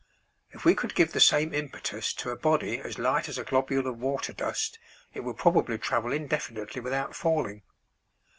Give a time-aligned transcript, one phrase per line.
[0.49, 3.85] If we could give the same impetus to a body as light as a globule
[3.85, 4.79] of water dust
[5.13, 7.61] it would probably travel indefinitely without falling.